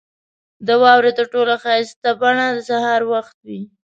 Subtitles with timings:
[0.67, 3.61] •د واورې تر ټولو ښایسته بڼه د سهار وخت وي.